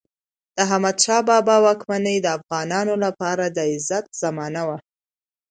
[0.55, 4.77] د احمدشاه بابا واکمني د افغانانو لپاره د عزت زمانه وه.